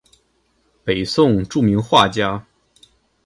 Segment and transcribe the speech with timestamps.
[0.83, 2.47] 北宋著名画家。